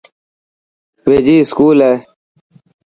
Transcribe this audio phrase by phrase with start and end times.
[1.07, 1.93] ويجھي اسڪول هي.